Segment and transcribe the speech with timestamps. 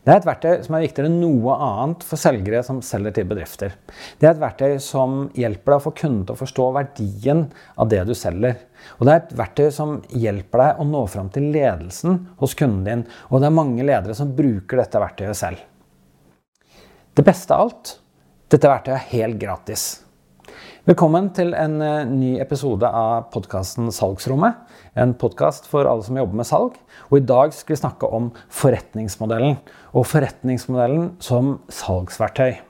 [0.00, 3.26] Det er et verktøy som er viktigere enn noe annet for selgere som selger til
[3.28, 3.74] bedrifter.
[4.16, 7.42] Det er et verktøy som hjelper deg å få kunden til å forstå verdien
[7.76, 8.56] av det du selger.
[8.96, 12.86] Og det er et verktøy som hjelper deg å nå fram til ledelsen hos kunden
[12.88, 13.04] din.
[13.28, 15.60] Og det er mange ledere som bruker dette verktøyet selv.
[17.12, 17.98] Det beste av alt
[18.50, 19.90] dette verktøyet er helt gratis.
[20.88, 24.62] Velkommen til en eh, ny episode av podkasten Salgsrommet.
[24.96, 26.78] En podkast for alle som jobber med salg.
[27.10, 29.58] Og I dag skal vi snakke om forretningsmodellen.
[29.92, 32.62] Og forretningsmodellen som salgsverktøy.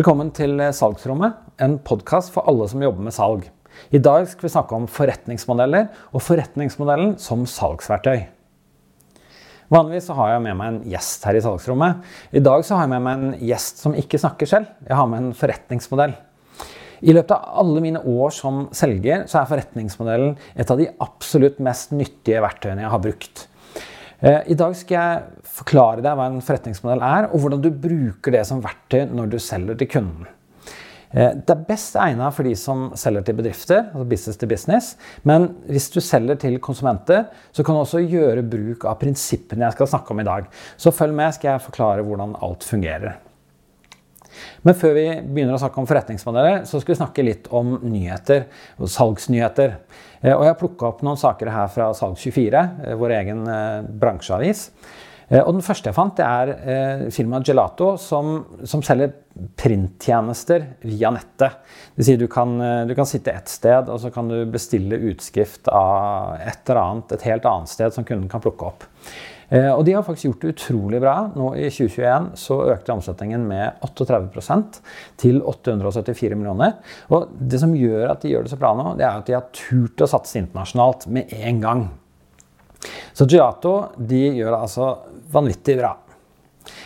[0.00, 3.42] Velkommen til Salgsrommet, en podkast for alle som jobber med salg.
[3.92, 8.22] I dag skal vi snakke om forretningsmodeller og forretningsmodellen som salgsverktøy.
[9.68, 12.00] Vanligvis har jeg med meg en gjest her i salgsrommet.
[12.32, 14.72] I dag har jeg med meg en gjest som ikke snakker selv.
[14.88, 16.16] Jeg har med en forretningsmodell.
[17.04, 21.60] I løpet av alle mine år som selger så er forretningsmodellen et av de absolutt
[21.60, 23.49] mest nyttige verktøyene jeg har brukt.
[24.20, 28.36] Eh, I dag skal jeg forklare deg hva en forretningsmodell er, og hvordan du bruker
[28.36, 30.28] det som verktøy når du selger til kunden.
[31.10, 34.92] Eh, det er best egnet for de som selger til bedrifter, altså business to business.
[35.24, 39.78] Men hvis du selger til konsumenter, så kan du også gjøre bruk av prinsippene jeg
[39.78, 40.52] skal snakke om i dag.
[40.76, 43.16] Så følg med, skal jeg forklare hvordan alt fungerer.
[44.66, 48.46] Men før vi begynner å snakke om forretningsmodeller, så skal vi snakke litt om nyheter.
[48.78, 49.76] og Salgsnyheter.
[50.20, 53.92] Eh, og jeg har plukka opp noen saker her fra Salg24, eh, vår egen eh,
[54.02, 54.68] bransjeavis.
[55.30, 59.12] Og den første jeg fant, det er firmaet Gelato, som, som selger
[59.56, 61.60] printtjenester via nettet.
[61.94, 62.56] Det sier du kan,
[62.88, 67.14] du kan sitte ett sted, og så kan du bestille utskrift av et eller annet
[67.14, 68.88] et helt annet sted som kunden kan plukke opp.
[69.50, 71.14] Eh, og de har faktisk gjort det utrolig bra.
[71.34, 74.78] Nå I 2021 så økte omsetningen med 38%
[75.20, 76.76] til 874 millioner.
[77.10, 79.34] Og det som gjør at de gjør det så bra nå, det er at de
[79.34, 81.88] har turt å satse internasjonalt med en gang.
[83.12, 84.92] Så Giato de gjør det altså
[85.34, 85.96] vanvittig bra.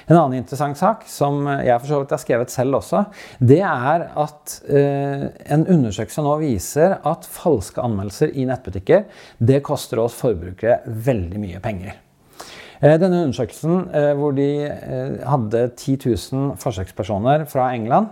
[0.07, 3.05] En annen interessant sak, som jeg for så vidt har skrevet selv også,
[3.41, 5.27] det er at eh,
[5.57, 9.05] en undersøkelse nå viser at falske anmeldelser i nettbutikker
[9.39, 12.01] det koster oss forbrukere veldig mye penger.
[12.85, 18.11] Eh, denne undersøkelsen, eh, hvor de eh, hadde 10 000 forsøkspersoner fra England,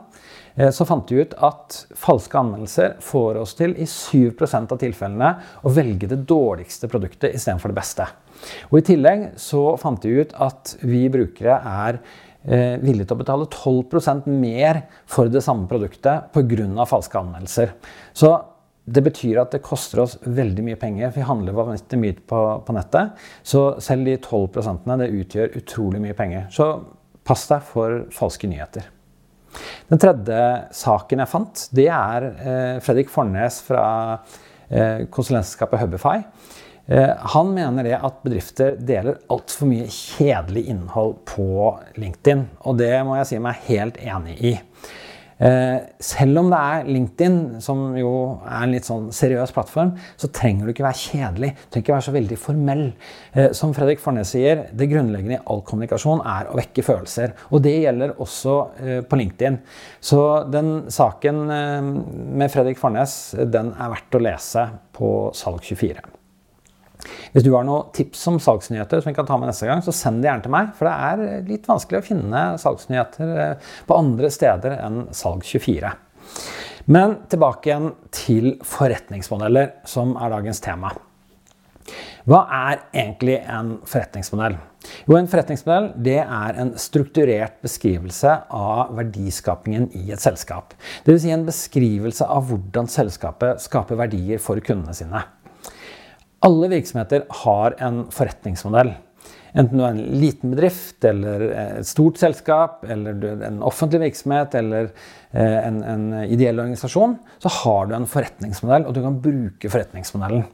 [0.75, 5.31] så fant de ut at falske anmeldelser får oss til i 7% av tilfellene
[5.65, 8.09] å velge det dårligste produktet istedenfor det beste.
[8.71, 12.03] Og I tillegg så fant de ut at vi brukere er
[12.83, 16.87] villige til å betale 12% mer for det samme produktet pga.
[16.87, 17.75] falske anmeldelser.
[18.13, 18.33] Så
[18.85, 21.13] det betyr at det koster oss veldig mye penger.
[21.15, 23.13] Vi handler vanvittig mye på, på, nettet.
[23.43, 26.49] Så selv de 12 det utgjør utrolig mye penger.
[26.51, 26.83] Så
[27.25, 28.91] pass deg for falske nyheter.
[29.91, 30.41] Den tredje
[30.77, 33.85] saken jeg fant, det er eh, Fredrik Fornes fra
[34.69, 36.19] eh, konsulentselskapet Hubify.
[36.87, 41.47] Eh, han mener det at bedrifter deler altfor mye kjedelig innhold på
[42.01, 42.47] LinkedIn.
[42.67, 44.55] Og det må jeg si meg helt enig i.
[45.43, 48.13] Eh, selv om det er LinkedIn, som jo
[48.47, 51.51] er en litt sånn seriøs plattform, så trenger du ikke være kjedelig.
[51.57, 52.85] Du trenger ikke være så veldig formell.
[53.33, 57.35] Eh, som Fredrik Fornes sier, det grunnleggende i all kommunikasjon er å vekke følelser.
[57.51, 59.59] Og det gjelder også eh, på LinkedIn.
[60.03, 60.23] Så
[60.53, 66.12] den saken med Fredrik Fornes, den er verdt å lese på Salg24.
[67.33, 69.95] Hvis du har noen tips om salgsnyheter som vi kan ta med neste gang, så
[69.97, 70.73] send det gjerne til meg.
[70.79, 75.95] For det er litt vanskelig å finne salgsnyheter eh, på andre steder enn Salg24.
[76.93, 80.93] Men tilbake igjen til forretningsmodeller, som er dagens tema.
[82.29, 84.55] Hva er egentlig en forretningsmodell?
[85.07, 90.75] Jo, En forretningsmodell det er en strukturert beskrivelse av verdiskapingen i et selskap.
[91.07, 91.23] Dvs.
[91.25, 95.23] Si en beskrivelse av hvordan selskapet skaper verdier for kundene sine.
[96.43, 98.97] Alle virksomheter har en forretningsmodell.
[99.53, 104.57] Enten du er en liten bedrift, eller et stort selskap, eller er en offentlig virksomhet
[104.57, 109.71] eller eh, en, en, ideell organisasjon, så har du en forretningsmodell, og du kan bruke
[109.75, 110.47] forretningsmodellen.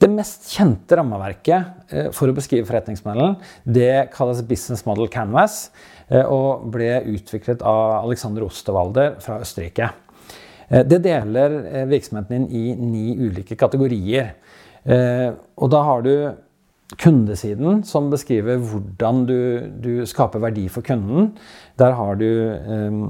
[0.00, 5.68] Det mest kjente rammeverket eh, for å beskrive forretningsmodellen det kalles Business Model Canvas
[6.10, 9.92] eh, og ble utviklet av Alexander Osterwalder fra Østerrike.
[10.70, 11.54] Det deler
[11.90, 14.28] virksomheten din i ni ulike kategorier.
[14.84, 16.14] Eh, og da har du
[17.00, 19.40] kundesiden, som beskriver hvordan du,
[19.82, 21.34] du skaper verdi for kunden.
[21.78, 23.02] Der har du eh,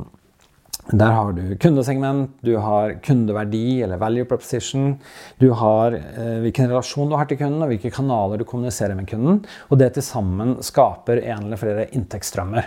[0.91, 4.99] Der har du kundesegment, du har kundeverdi eller value proposition.
[5.39, 9.07] Du har eh, hvilken relasjon du har til kunden, og hvilke kanaler du kommuniserer med
[9.07, 9.45] kunden.
[9.71, 12.67] Og det til sammen skaper en eller flere inntektsstrømmer.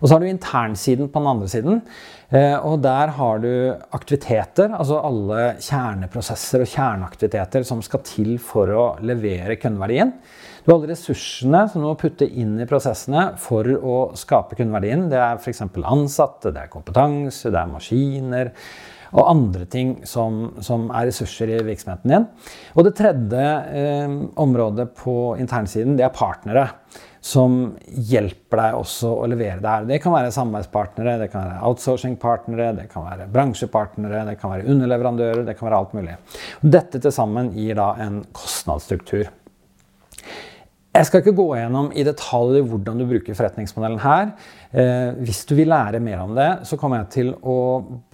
[0.00, 1.82] Og så har du internsiden på den andre siden.
[2.34, 3.50] Eh, og der har du
[3.94, 10.10] aktiviteter, altså alle kjerneprosesser og kjerneaktiviteter som skal til for å levere kundeverdien.
[10.64, 15.06] Du har alle ressursene som du må putte inn i prosessene for å skape kundeverdien.
[15.12, 15.62] Det er f.eks.
[15.62, 18.52] ansatte, det er kompetanse, det er maskiner
[19.14, 22.26] og andre ting som, som, er ressurser i virksomheten din.
[22.74, 23.44] Og det tredje
[23.82, 26.68] eh, området på internsiden, det er partnere.
[27.26, 29.86] Som hjelper deg også å levere det her.
[29.88, 34.68] Det kan være samarbeidspartnere, det kan være outsourcing-partnere, det kan være bransjepartnere, det kan være
[34.70, 36.14] underleverandører, det kan være alt mulig.
[36.62, 39.26] Dette til sammen gir da en kostnadsstruktur.
[40.96, 44.30] Jeg skal ikke gå gjennom i detalj hvordan du bruker forretningsmodellen her.
[44.72, 47.56] Eh, hvis du vil lære mer om det, så kommer jeg til å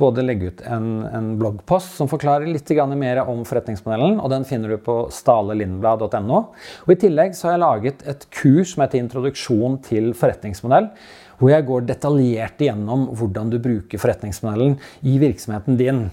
[0.00, 4.74] både legge ut en, en bloggpost som forklarer litt mer om forretningsmodellen, og den finner
[4.74, 6.42] du på stalelindblad.no.
[6.82, 10.90] Og I tillegg så har jeg laget et kurs som heter 'Introduksjon til forretningsmodell',
[11.38, 16.08] hvor jeg går detaljert igjennom hvordan du bruker forretningsmodellen i virksomheten din.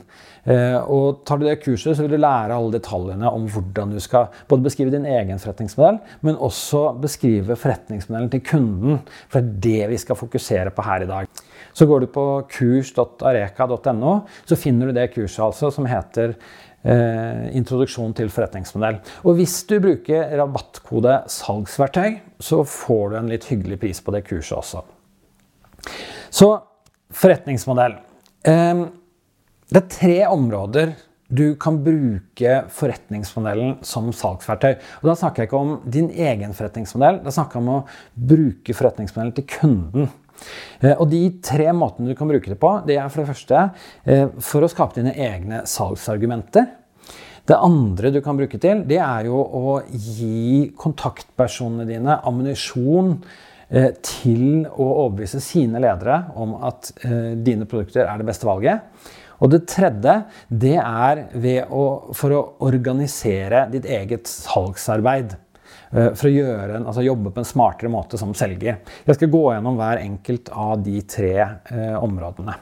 [0.49, 3.99] Eh, og tar du det kurset, så vil du lære alle detaljene om hvordan du
[4.01, 6.58] skal både beskrive din egen forretningsmodell, men også
[7.01, 8.99] beskrive forretningsmodellen til kunden.
[9.31, 11.43] For det er det vi skal fokusere på her i dag.
[11.73, 14.13] Så går du på kurs.areka.no,
[14.45, 16.33] så finner du det kurset altså som heter
[16.83, 18.99] eh, Introduksjon til forretningsmodell.
[19.23, 24.25] Og hvis du bruker rabattkode 'salgsverktøy', så får du en litt hyggelig pris på det
[24.27, 24.83] kurset også.
[26.29, 26.49] Så
[27.09, 27.99] forretningsmodell.
[28.45, 28.87] Eh,
[29.69, 30.95] det er tre områder
[31.29, 34.79] du kan bruke forretningsmodellen som salgsverktøy.
[35.01, 37.83] Og da snakker jeg ikke om din egen forretningsmodell, da snakker jeg om å
[38.33, 40.09] bruke forretningsmodellen til kunden.
[40.81, 43.63] Eh, og de tre måtene du kan bruke det på, det er for det første
[44.05, 46.69] eh, for å skape dine egne salgsargumenter.
[47.49, 53.15] Det andre du kan bruke til, det er jo å gi kontaktpersonene dine ammunisjon
[53.69, 58.85] eh, til å overbevise sine ledere om at dine produkter er det beste valget.
[59.39, 60.15] Og det tredje
[60.49, 61.23] det er
[61.67, 61.83] å,
[62.15, 65.35] for å organisere ditt eget salgsarbeid.
[65.89, 68.81] Eh, for å gjøre, altså jobbe på en smartere måte som selger.
[69.05, 72.57] Jeg skal gå gjennom hver enkelt av de tre eh, områdene.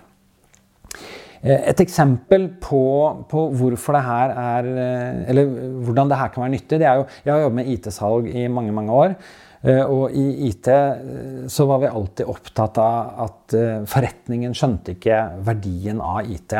[1.41, 2.83] Eh, et eksempel på,
[3.29, 5.51] på, hvorfor det her er, eh, eller
[5.85, 8.47] hvordan det her kan være nyttig, det er jo Jeg har jobbet med IT-salg i
[8.47, 9.17] mange, mange år.
[9.67, 14.95] Eh, og i IT eh, så var vi alltid opptatt av at eh, forretningen skjønte
[14.95, 16.55] ikke verdien av IT.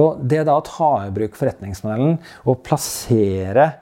[0.00, 3.72] Og det da å ta i bruk forretningsmodellen og plassere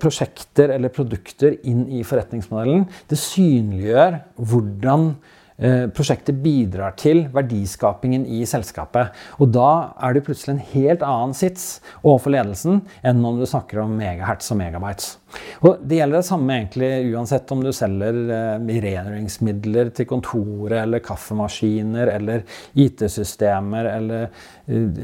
[0.00, 5.10] prosjekter eller produkter inn i forretningsmodellen, det synliggjør hvordan
[5.92, 9.12] prosjektet bidrar til verdiskapingen i selskapet.
[9.36, 13.82] Og da er det plutselig en helt annen sits overfor ledelsen enn om du snakker
[13.82, 15.18] om megahertz og megabytes.
[15.66, 21.04] Og det gjelder det samme egentlig uansett om du selger eh, rengjøringsmidler til kontoret, eller
[21.04, 22.44] kaffemaskiner, eller
[22.78, 25.00] IT-systemer, eller eh,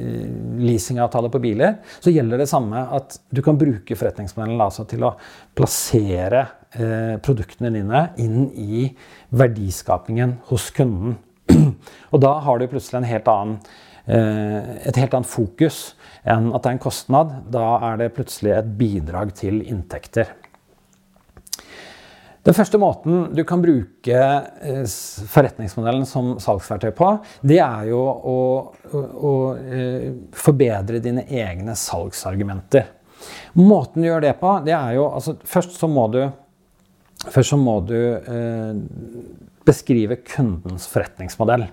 [0.65, 1.79] leasingavtaler på biler.
[2.01, 5.17] Så gjelder det samme at du kan bruke forretningsmodellen altså til å
[5.55, 8.89] plassere Eh, produktene dine inn i
[9.31, 11.15] verdiskapingen hos kunden.
[12.13, 13.61] Og da har du plutselig helt annen,
[14.11, 15.93] eh, et helt annet fokus
[16.25, 17.37] enn at det er en kostnad.
[17.53, 20.33] Da er det plutselig et bidrag til inntekter.
[22.45, 24.83] Den første måten du kan bruke eh,
[25.33, 28.41] forretningsmodellen som salgsverktøy på, det er jo å,
[28.93, 29.33] å, å
[30.37, 32.91] forbedre dine egne salgsargumenter.
[33.57, 36.21] Måten du gjør det på, det er jo altså Først så må du
[37.25, 38.75] så må du eh,
[39.65, 41.65] beskrive kundens forretningsmodell.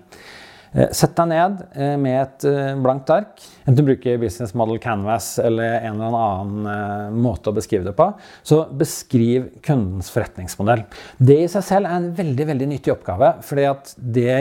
[0.72, 2.46] Eh, sett deg ned eh, med et
[2.80, 7.90] blankt ark, enten du bruker Business Model Canvas eller en eller annen måte å beskrive
[7.90, 8.08] det på.
[8.48, 10.86] Så beskriv kundens forretningsmodell.
[11.20, 13.34] Det i seg selv er en veldig veldig nyttig oppgave.
[13.44, 13.68] fordi
[14.16, 14.32] det,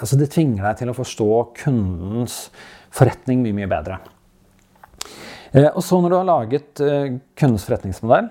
[0.00, 1.30] altså det tvinger deg til å forstå
[1.62, 2.40] kundens
[2.92, 4.00] forretning mye, mye bedre.
[5.72, 6.82] Og så når du har laget
[7.38, 8.28] kundens forretningsmodell,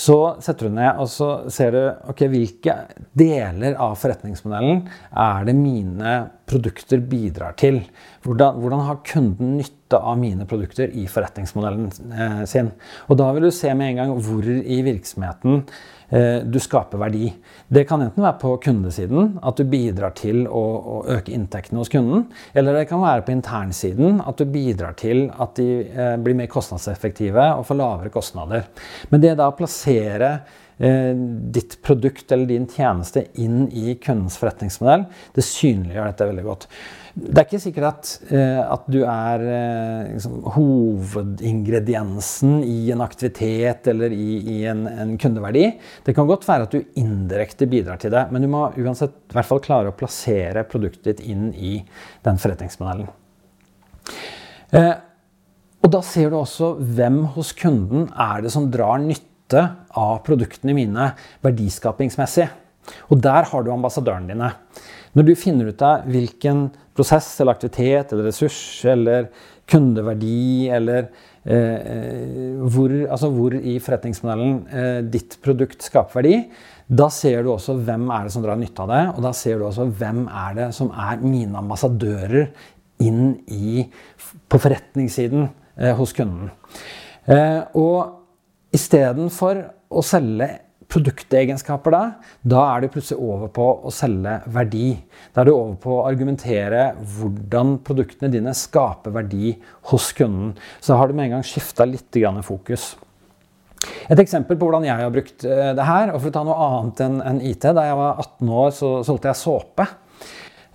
[0.00, 2.76] så setter du ned og så ser du ok, hvilke
[3.16, 6.14] deler av forretningsmodellen er det mine
[6.50, 7.82] produkter bidrar til.
[8.24, 12.68] Hvordan, hvordan har kunden nytte av mine produkter i forretningsmodellen eh, sin?
[13.08, 15.64] Og da vil du se med en gang hvor i virksomheten
[16.10, 17.28] Eh, du skaper verdi.
[17.68, 21.92] Det kan enten være på kundesiden, at du bidrar til å, å, øke inntektene hos
[21.92, 22.24] kunden.
[22.50, 26.50] Eller det kan være på internsiden, at du bidrar til at de eh, blir mer
[26.50, 28.66] kostnadseffektive og får lavere kostnader.
[29.12, 30.32] Men det da å plassere
[30.82, 31.14] eh,
[31.54, 35.06] ditt produkt eller din tjeneste inn i kundens forretningsmodell,
[35.38, 36.66] det synliggjør dette veldig godt.
[37.14, 43.88] Det er ikke sikkert at, eh, at du er eh, liksom, hovedingrediensen i en aktivitet
[43.90, 45.64] eller i, i en, en, kundeverdi.
[46.06, 49.34] Det kan godt være at du indirekte bidrar til det, men du må uansett i
[49.34, 51.80] hvert fall klare å plassere produktet ditt inn i
[52.26, 53.10] den forretningsmodellen.
[54.70, 54.94] Eh,
[55.80, 59.66] og da ser du også hvem hos kunden er det som drar nytte
[59.98, 61.10] av produktene mine
[61.42, 62.46] verdiskapingsmessig.
[63.10, 64.50] Og der har du ambassadørene dine.
[65.16, 69.30] Når du finner ut av hvilken prosess eller aktivitet eller ressurs eller
[69.70, 71.08] kundeverdi eller
[71.44, 76.36] eh, hvor, altså hvor, i forretningsmodellen eh, ditt produkt skaper verdi,
[76.90, 79.58] da ser du også hvem er det som drar nytte av det, og da ser
[79.60, 82.50] du også hvem er det som er mine ambassadører
[83.00, 83.84] inn i,
[84.50, 85.46] på forretningssiden
[85.78, 86.50] eh, hos kunden.
[87.30, 90.50] Eh, og istedenfor å selge
[90.90, 92.02] produktegenskaper da,
[92.42, 94.88] da er du plutselig over på å selge verdi.
[95.34, 99.54] Da er du over på å argumentere hvordan produktene dine skaper verdi
[99.92, 100.56] hos kunden.
[100.82, 102.96] Så har du med en gang skifta litt fokus.
[104.10, 106.66] Et eksempel på hvordan jeg har brukt eh, det her, og for å ta noe
[106.66, 107.64] annet enn IT.
[107.64, 109.86] Da jeg var 18 år, så solgte jeg såpe.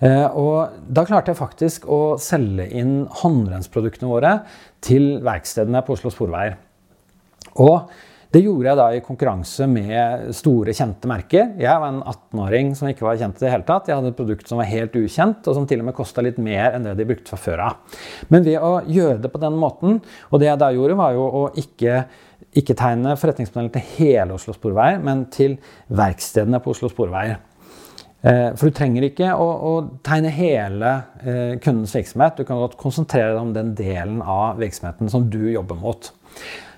[0.04, 4.32] Eh, og da klarte jeg faktisk å selge inn håndrensproduktene våre
[4.84, 6.58] til verkstedene på Oslo Sporveier.
[7.62, 7.86] Og
[8.34, 11.52] det gjorde jeg da i konkurranse med store, kjente merker.
[11.62, 13.90] Jeg var en 18-åring som ikke var kjent i det hele tatt.
[13.90, 16.40] Jeg hadde et produkt som var helt ukjent, og som til og med kosta litt
[16.42, 17.98] mer enn det de brukte fra før av.
[18.32, 21.26] Men ved å gjøre det på den måten, og det jeg da gjorde, var jo
[21.26, 22.04] å ikke
[22.56, 25.58] ikke tegne forretningsmodellen til hele Oslo Sporveier, men til
[25.92, 27.38] verkstedene på Oslo Sporveier.
[28.26, 29.72] Eh, for du trenger ikke å, å
[30.06, 32.38] tegne hele eh, kundens virksomhet.
[32.38, 36.10] Du kan godt konsentrere deg om den delen av virksomheten som du jobber mot.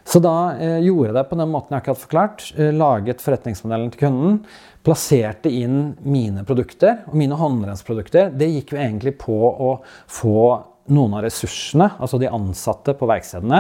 [0.09, 2.47] Så da eh, gjorde jeg det på den måten jeg akkurat forklart.
[2.57, 4.41] Eh, laget forretningsmodellen til kunden.
[4.87, 7.03] Plasserte inn mine produkter.
[7.11, 9.75] Og mine håndrensprodukter det gikk jo egentlig på å
[10.09, 10.49] få
[10.89, 13.59] noen av ressursene, altså de ansatte på verkstedene,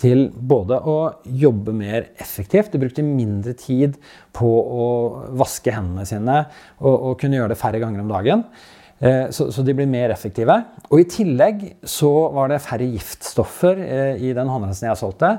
[0.00, 0.96] til både å
[1.28, 2.72] jobbe mer effektivt.
[2.72, 3.98] De brukte mindre tid
[4.32, 4.88] på å
[5.36, 6.38] vaske hendene sine
[6.78, 8.46] og, og kunne gjøre det færre ganger om dagen.
[9.00, 10.52] Eh, så, så, de blir mer effektive.
[10.90, 15.30] Og i tillegg så var det færre giftstoffer eh, i den håndrensen jeg solgte.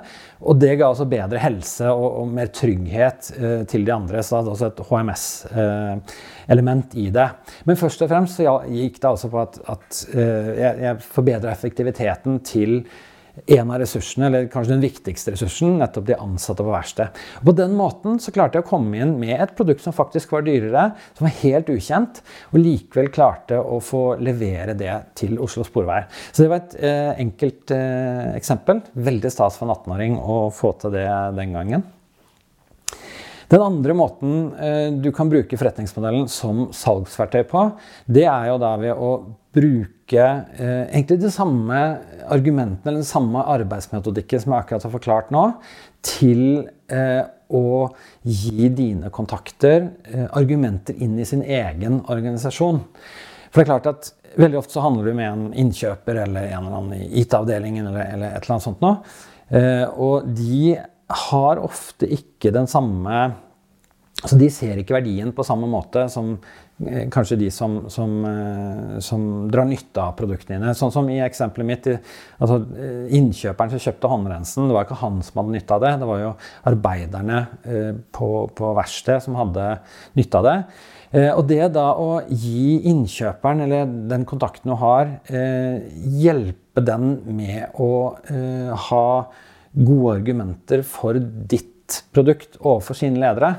[0.42, 4.24] Og det ga altså bedre helse og, og mer trygghet eh, til de andre.
[4.26, 7.28] Så det hadde også et HMS-element i det.
[7.70, 12.42] Men først og fremst så gikk det altså på at, at jeg, jeg forbedra effektiviteten
[12.48, 12.80] til
[13.46, 17.22] en av ressursene, eller kanskje den viktigste ressursen, nettopp de ansatte på verkstedet.
[17.46, 20.46] På den måten så klarte jeg å komme inn med et produkt som faktisk var
[20.48, 22.22] dyrere, som var helt ukjent,
[22.52, 26.10] og likevel klarte å få levere det til Oslo Sporveier.
[26.32, 28.84] Så det var et eh, enkelt eh, eksempel.
[28.94, 31.08] Veldig stas for en 18-åring å få til det
[31.38, 31.90] den gangen.
[33.52, 37.66] Den andre måten eh, du kan bruke forretningsmodellen som salgsverktøy på,
[38.08, 39.10] det er jo da ved å
[39.52, 41.82] bruke eh, egentlig de samme
[42.32, 45.44] argumentene eller den samme arbeidsmetodikken som jeg akkurat har forklart nå,
[46.06, 46.46] til
[46.88, 47.90] eh, å
[48.24, 49.90] gi dine kontakter
[50.32, 52.80] argumenter inn i sin egen organisasjon.
[53.52, 56.64] For det er klart at Veldig ofte så handler du med en innkjøper eller en
[56.64, 58.86] eller annen i IT-avdelingen eller, eller, et eller annet sånt.
[59.52, 60.78] Eh, og de
[61.28, 63.32] har ofte ikke den samme
[64.22, 66.36] Altså De ser ikke verdien på samme måte som
[66.88, 70.74] Eh, kanskje de som, som, eh, som, drar nytte av produktene dine.
[70.78, 71.90] Sånn som i eksempelet mitt.
[72.42, 75.92] Altså, eh, innkjøperen som kjøpte håndrensen, det var ikke han som hadde nytte av det.
[76.02, 76.32] Det var jo
[76.72, 77.42] arbeiderne
[78.16, 79.68] på, på verkstedet som hadde
[80.18, 80.58] nytte av det.
[81.36, 88.16] Og det da å gi innkjøperen, eller den kontakten du har, hjelpe den med å
[88.88, 89.08] ha
[89.74, 93.56] gode argumenter for ditt produkt overfor sine ledere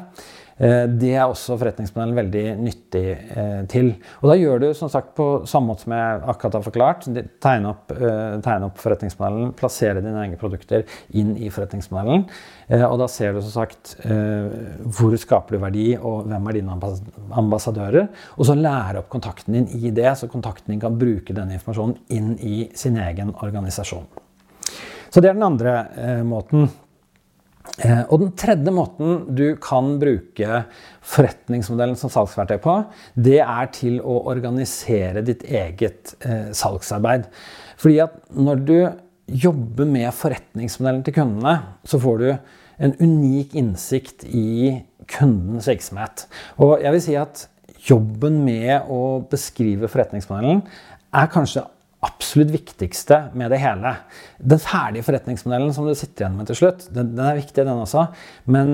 [0.63, 3.93] Eh, det er også forretningsmodellen veldig nyttig eh, til.
[4.21, 7.09] Og da gjør du som sagt på samme måte som jeg akkurat har forklart.
[7.43, 10.87] Tegne opp, eh, tegne opp forretningsmodellen, plassere dine egne produkter
[11.19, 12.27] inn i forretningsmodellen.
[12.73, 16.79] Og da ser du som sagt hvor skaper du verdi, og hvem er dine
[17.43, 18.09] ambassadører.
[18.39, 21.99] Og så lære opp kontakten din i det, så kontakten din kan bruke denne informasjonen
[22.17, 24.09] inn i sin egen organisasjon.
[25.13, 25.77] Så det er den andre
[26.25, 26.71] måten.
[27.81, 30.65] Eh, og den tredje måten du kan bruke
[31.09, 32.75] forretningsmodellen som salgsverktøy på,
[33.15, 37.29] det er til å organisere ditt eget eh, salgsarbeid.
[37.81, 38.77] Fordi at når du
[39.47, 41.55] jobber med forretningsmodellen til kundene,
[41.87, 42.29] så får du
[42.83, 46.27] en unik innsikt i kundens virksomhet.
[46.61, 47.47] Og jeg vil si at
[47.87, 50.65] jobben med å beskrive forretningsmodellen
[51.13, 51.65] er kanskje
[52.03, 53.95] absolutt viktigste med det hele.
[54.43, 57.83] Den ferdige forretningsmodellen som du sitter igjen med til slutt, den, den, er viktig, den
[57.85, 58.09] også.
[58.51, 58.73] Men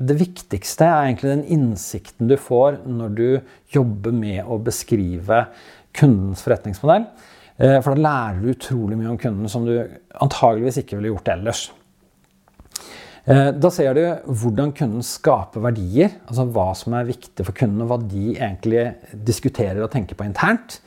[0.00, 3.26] det viktigste er egentlig den innsikten du får når du
[3.74, 5.44] jobber med å beskrive
[5.96, 7.04] kundens forretningsmodell.
[7.60, 9.76] Eh, for da lærer du utrolig mye om kunden som du
[10.16, 11.66] antageligvis ikke ville gjort ellers.
[13.28, 17.84] Eh, da ser du hvordan kunden skaper verdier, altså hva som er viktig for kunden,
[17.84, 20.80] og hva de egentlig diskuterer og tenker på internt.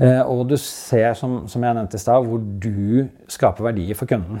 [0.00, 4.10] Eh, og du ser, som, som jeg nevnte i stad, hvor du skaper verdier for
[4.10, 4.40] kunden.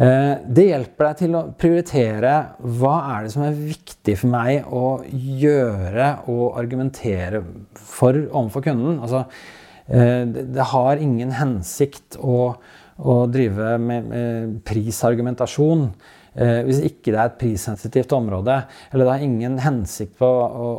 [0.00, 2.36] Eh, det hjelper deg til å prioritere
[2.80, 7.42] hva er det som er viktig for meg å gjøre og argumentere
[7.76, 9.02] for overfor kunden.
[9.02, 9.26] Altså,
[9.88, 12.54] eh, det har ingen hensikt å,
[12.96, 15.88] å drive med, med prisargumentasjon
[16.32, 18.54] hvis ikke det er et prissensitivt område.
[18.88, 20.70] Eller det har ingen hensikt på å, å,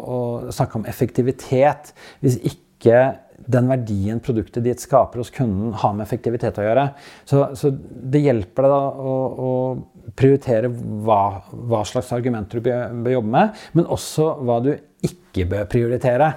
[0.47, 1.91] å snakke om effektivitet
[2.25, 3.03] hvis ikke
[3.45, 6.85] den verdien produktet ditt skaper hos kunden, har med effektivitet å gjøre.
[7.29, 11.21] Så, så det hjelper deg da å, å prioritere hva,
[11.51, 14.71] hva, slags argumenter du bør, bør, jobbe med, men også hva du
[15.03, 16.29] ikke bør prioritere.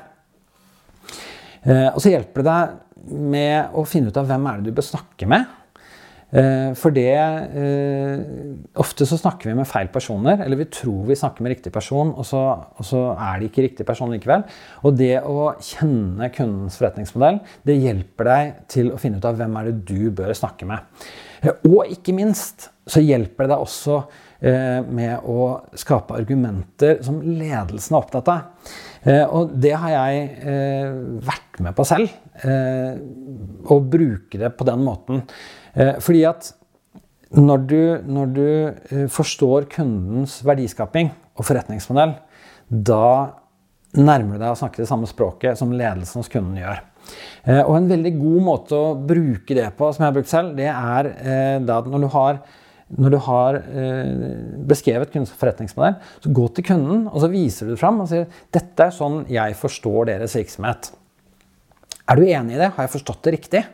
[1.67, 4.77] Eh, og så hjelper det deg med å finne ut av hvem er det du
[4.77, 5.47] bør snakke med.
[6.35, 8.23] Eh, for det eh,
[8.83, 12.11] Ofte så snakker vi med feil personer, eller vi tror vi snakker med riktig person,
[12.19, 12.43] og så,
[12.77, 14.43] og så, er det ikke riktig person likevel.
[14.83, 19.59] Og det å kjenne kundens forretningsmodell, det hjelper deg til å finne ut av hvem
[19.61, 21.07] er det du bør snakke med.
[21.43, 24.05] Eh, og ikke minst så hjelper det deg også
[24.37, 25.47] med å
[25.81, 28.75] skape argumenter som ledelsen er opptatt av.
[29.33, 30.27] Og det har jeg
[31.25, 32.13] vært med på selv.
[32.45, 35.25] Å bruke det på den måten.
[35.77, 36.51] Eh, fordi at
[37.37, 42.17] når du, når du eh, forstår kundens verdiskaping og forretningsmodell,
[42.71, 43.09] da
[43.97, 46.81] nærmer du deg å snakke det samme språket som ledelsen hos kunden gjør.
[47.45, 50.55] Eh, og en veldig god måte å bruke det på, som jeg har brukt selv,
[50.59, 51.11] det er
[51.67, 52.47] da når du har
[52.87, 53.57] når du har
[54.71, 58.29] beskrevet kundens forretningsmodell, så gå til kunden og så viser du det fram og sier
[58.55, 60.93] dette er sånn jeg forstår deres virksomhet.
[62.07, 62.69] Er du enig i det?
[62.77, 63.65] Har jeg forstått det riktig?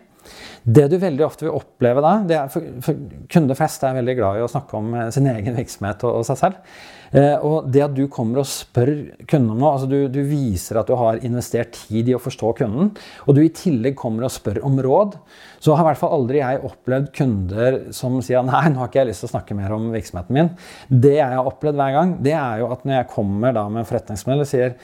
[0.62, 2.98] Det du veldig ofte vil oppleve da, det er for, for
[3.32, 6.28] Kunder flest er veldig glad i å snakke om eh, sin egen virksomhet og, og
[6.28, 6.76] seg selv.
[7.12, 8.92] Eh, og det at du kommer og spør
[9.26, 12.54] kunden om noe, altså du, du, viser at du har investert tid i å forstå
[12.62, 12.92] kunden,
[13.26, 15.18] og du i tillegg kommer og spør om råd,
[15.62, 19.02] så har i hvert fall aldri jeg opplevd kunder som sier nei, nå har ikke
[19.02, 20.54] jeg lyst til å snakke mer om virksomheten min.
[20.88, 23.82] Det jeg har opplevd hver gang, det er jo at når jeg kommer da med
[23.82, 24.76] en forretningsmodell og sier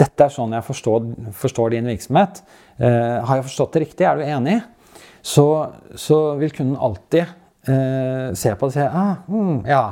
[0.00, 2.40] dette er sånn jeg forstår, forstår din virksomhet.
[2.82, 4.06] Eh, har jeg forstått det riktig?
[4.08, 4.56] Er du enig?
[5.24, 5.48] Så,
[5.96, 9.84] så vil kunden alltid eh, se på det og si ah, mm, ja.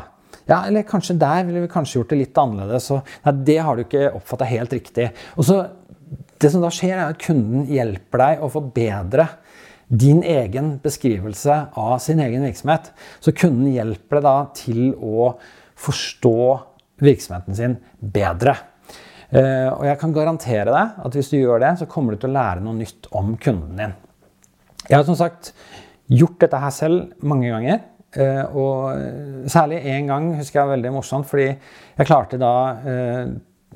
[0.44, 0.58] ja.
[0.66, 2.88] Eller kanskje der ville vi kanskje gjort det litt annerledes.
[2.90, 5.08] Så, nei, det har du ikke oppfatta helt riktig.
[5.38, 5.62] Og så,
[6.42, 9.28] det som da skjer, er at kunden hjelper deg å forbedre
[9.92, 12.92] din egen beskrivelse av sin egen virksomhet.
[13.20, 15.32] Så kunden hjelper deg da til å
[15.80, 16.36] forstå
[17.02, 18.56] virksomheten sin bedre.
[19.32, 22.32] Eh, og jeg kan garantere deg at hvis du gjør det, så kommer du til
[22.32, 23.94] å lære noe nytt om kunden din.
[24.88, 25.52] Jeg har som sagt
[26.10, 27.82] gjort dette her selv mange ganger.
[28.12, 32.52] Eh, og særlig én gang husker jeg veldig morsomt, fordi jeg klarte da,
[32.84, 33.30] eh,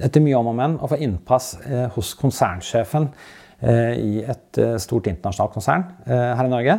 [0.04, 3.10] etter mye om og men, å få innpass eh, hos konsernsjefen
[3.56, 6.74] i et stort internasjonalt konsern her i Norge.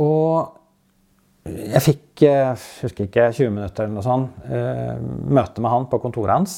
[0.00, 0.57] Og
[1.48, 4.46] jeg fikk jeg husker ikke, 20 minutter eller noe sånt,
[5.28, 6.56] møte med han på kontoret hans.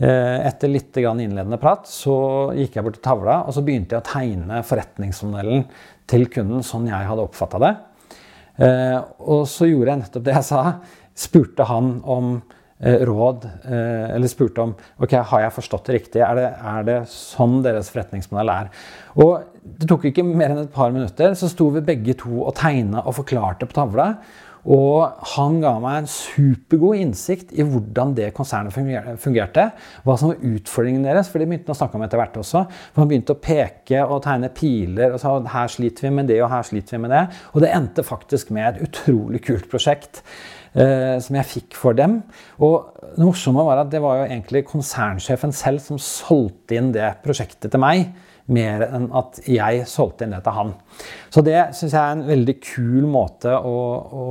[0.00, 2.14] Eh, etter litt innledende prat så
[2.56, 5.66] gikk jeg bort til tavla og så begynte jeg å tegne forretningsmodellen
[6.08, 7.74] til kunden sånn jeg hadde oppfatta det.
[8.64, 10.62] Eh, og så gjorde jeg nettopp det jeg sa.
[11.20, 12.32] Spurte han om
[12.80, 14.72] eh, råd, eller spurte om
[15.04, 16.24] ok, har jeg forstått det riktig.
[16.24, 18.72] Er det, er det sånn deres forretningsmodell er?
[19.20, 22.54] Og det tok ikke mer enn et par minutter, så sto vi begge to og
[22.58, 24.14] tegna og forklarte på tavla.
[24.68, 29.66] Og han ga meg en supergod innsikt i hvordan det konsernet fungerte.
[30.04, 32.66] Hva som var utfordringen deres, for de begynte å snakke om etter hvert også.
[32.92, 36.42] For Han begynte å peke og tegne piler og sa her sliter vi med det
[36.44, 37.26] og her sliter vi med det.
[37.54, 40.20] Og det endte faktisk med et utrolig kult prosjekt.
[40.70, 42.20] Eh, som jeg fikk for dem.
[42.62, 47.08] Og det morsomme var at det var jo egentlig konsernsjefen selv som solgte inn det
[47.24, 48.04] prosjektet til meg
[48.52, 50.72] mer enn at jeg solgte inn det til han.
[51.32, 53.76] Så det syns jeg er en veldig kul måte å,
[54.10, 54.24] å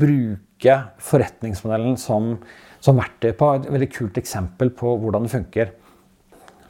[0.00, 2.34] bruke forretningsmodellen som,
[2.82, 3.52] som, verktøy på.
[3.56, 5.72] Et veldig kult eksempel på hvordan det funker.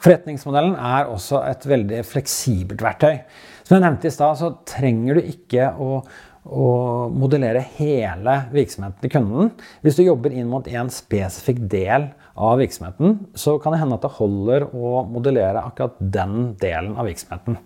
[0.03, 3.23] Forretningsmodellen er også et veldig fleksibelt verktøy.
[3.62, 6.01] Som jeg nevnte i stad, så trenger du ikke å,
[6.43, 6.67] å
[7.15, 9.53] modellere hele virksomheten til kunden.
[9.85, 14.07] Hvis du jobber inn mot en spesifikk del av virksomheten, så kan det hende at
[14.07, 17.59] det holder å modellere akkurat den delen av virksomheten.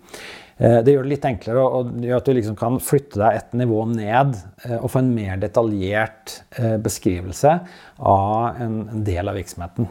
[0.57, 3.55] Eh, det gjør det litt enklere og gjør at du liksom kan flytte deg et
[3.61, 4.33] nivå ned
[4.65, 7.53] eh, og få en mer detaljert eh, beskrivelse
[8.01, 9.89] av en del av virksomheten.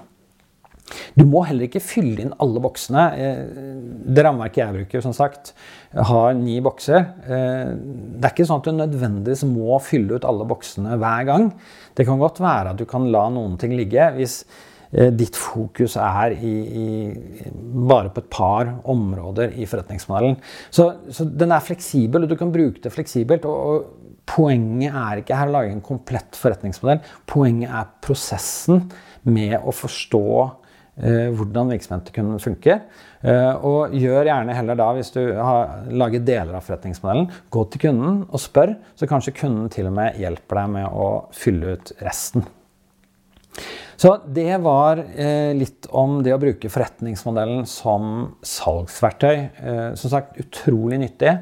[1.18, 3.06] Du må heller ikke fylle inn alle boksene.
[4.06, 5.50] Det rammeverket jeg bruker, som sagt,
[5.96, 7.08] har ni bokser.
[7.26, 11.50] Det er ikke sånn at du nødvendigvis må fylle ut alle boksene hver gang.
[11.96, 14.12] Det kan godt være at du kan la noen ting ligge.
[14.14, 14.42] Hvis
[14.96, 16.84] Eh, ditt fokus er i, i,
[17.90, 20.36] bare på et par områder i forretningsmodellen.
[20.70, 23.48] Så, så, den er fleksibel, og du kan bruke det fleksibelt.
[23.50, 26.98] Og, og, poenget er ikke her å lage en komplett forretningsmodell.
[27.30, 28.88] Poenget er prosessen
[29.22, 30.54] med å forstå eh,
[30.96, 32.78] hvordan virksomheten kunne funke.
[33.26, 37.82] Eh, og gjør gjerne heller da, hvis du har laget deler av forretningsmodellen, gå til
[37.88, 41.92] kunden og spør, så kanskje kunden til og med hjelper deg med å fylle ut
[42.06, 42.46] resten.
[43.96, 49.36] Så det var eh, litt om det å bruke forretningsmodellen som salgsverktøy.
[49.40, 51.32] Eh, som sagt, utrolig nyttig.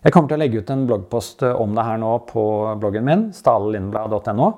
[0.00, 2.44] Jeg kommer til å legge ut en bloggpost eh, om det her nå på
[2.80, 4.52] bloggen min, stalelinblad.no.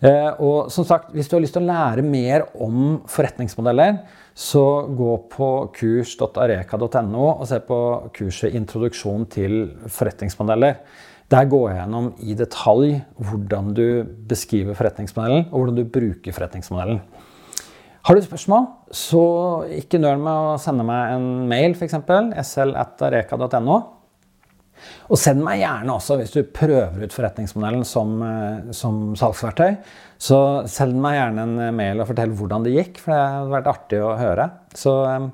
[0.00, 4.00] Eh, og som sagt, hvis du har lyst til å lære mer om forretningsmodeller,
[4.32, 4.64] så
[4.96, 7.80] gå på kurs.areka.no og se på
[8.16, 10.80] kurset 'Introduksjon til forretningsmodeller'.
[11.30, 17.00] Der går jeg gjennom i detalj hvordan du beskriver forretningsmodellen, og hvordan du bruker forretningsmodellen.
[18.02, 19.22] Har du spørsmål, så
[19.76, 21.94] ikke nøl med å sende meg en mail, f.eks.
[22.48, 23.99] sl.areka.no.
[25.10, 29.78] Og send meg gjerne også, hvis du prøver ut forretningsmodellen som, eh, som salgsverktøy,
[30.20, 30.38] så
[30.70, 33.70] send meg gjerne en eh, mail og fortell hvordan det gikk, for det hadde vært
[33.72, 34.48] artig å høre.
[34.76, 35.26] Så eh,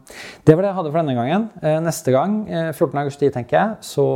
[0.47, 1.49] det var det jeg hadde for denne gangen.
[1.87, 2.39] Neste gang,
[2.73, 4.07] 14.8, tenker jeg, så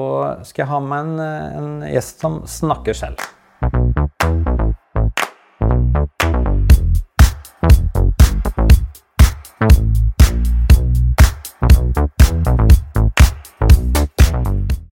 [0.47, 1.21] skal jeg ha med en,
[1.61, 3.29] en gjest som snakker selv.
[9.61, 10.20] Thank